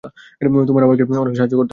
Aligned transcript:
তোমার 0.67 0.83
আমাকে 0.83 1.03
সাহায্য 1.35 1.55
করতে 1.55 1.57
হবে। 1.57 1.69